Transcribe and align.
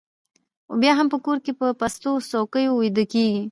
خو 0.67 0.73
بیا 0.81 0.93
هم 0.99 1.07
په 1.13 1.17
کور 1.25 1.37
کې 1.45 1.51
په 1.59 1.67
پستو 1.79 2.11
څوکیو 2.31 2.71
ویده 2.81 3.03
کېږي 3.13 3.43